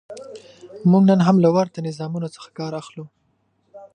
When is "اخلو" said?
2.81-3.05